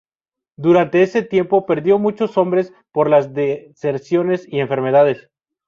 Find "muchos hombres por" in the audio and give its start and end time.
1.99-3.07